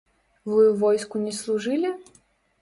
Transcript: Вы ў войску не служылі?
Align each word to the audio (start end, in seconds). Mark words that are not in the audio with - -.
Вы 0.51 0.63
ў 0.69 0.79
войску 0.83 1.21
не 1.27 1.33
служылі? 1.41 1.93